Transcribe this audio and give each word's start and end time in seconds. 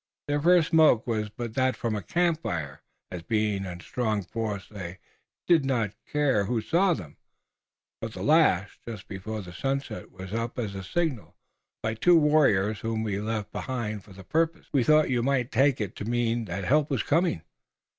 Their 0.27 0.41
first 0.41 0.69
smoke 0.69 1.05
was 1.05 1.29
but 1.29 1.53
that 1.53 1.75
from 1.75 1.95
a 1.95 2.01
camp 2.01 2.41
fire, 2.41 2.81
as 3.11 3.21
being 3.21 3.65
in 3.65 3.81
strong 3.81 4.23
force 4.23 4.67
they 4.67 4.97
did 5.45 5.63
not 5.63 5.93
care 6.11 6.45
who 6.45 6.59
saw 6.59 6.95
them, 6.95 7.17
but 8.01 8.13
the 8.13 8.23
last, 8.23 8.79
just 8.83 9.07
before 9.07 9.43
the 9.43 9.53
sunset, 9.53 10.09
was 10.11 10.29
sent 10.31 10.41
up 10.41 10.57
as 10.57 10.73
a 10.73 10.83
signal 10.83 11.35
by 11.83 11.93
two 11.93 12.17
warriors 12.17 12.79
whom 12.79 13.03
we 13.03 13.19
left 13.19 13.51
behind 13.51 14.03
for 14.03 14.11
the 14.13 14.23
purpose. 14.23 14.67
We 14.73 14.83
thought 14.83 15.11
you 15.11 15.21
might 15.21 15.51
take 15.51 15.79
it 15.79 15.95
to 15.97 16.05
mean 16.05 16.45
that 16.45 16.63
help 16.63 16.89
was 16.89 17.03
coming." 17.03 17.43